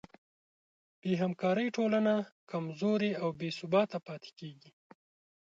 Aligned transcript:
بېهمکارۍ 1.01 1.67
ټولنه 1.77 2.13
کمزورې 2.51 3.11
او 3.21 3.29
بېثباته 3.39 3.97
پاتې 4.07 4.31
کېږي. 4.39 4.71